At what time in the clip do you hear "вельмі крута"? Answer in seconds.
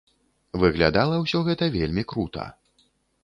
1.77-2.47